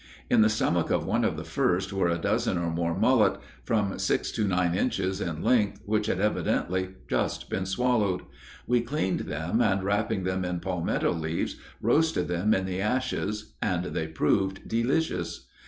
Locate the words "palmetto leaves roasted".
10.59-12.27